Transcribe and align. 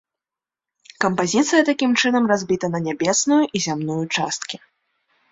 Кампазіцыя 1.03 1.59
такім 1.67 1.91
чынам 2.01 2.23
разбіта 2.31 2.67
на 2.75 2.79
нябесную 2.87 3.37
і 3.59 3.61
зямную 3.67 3.99
часткі. 4.17 4.57